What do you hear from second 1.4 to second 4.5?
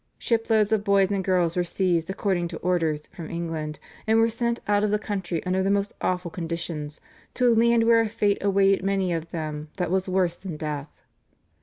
were seized according to orders from England, and were